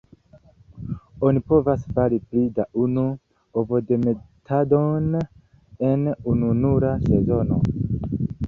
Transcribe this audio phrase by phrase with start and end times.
[1.27, 3.03] Oni povas fari pli da unu
[3.63, 5.09] ovodemetadon
[5.91, 7.61] en ununura sezono.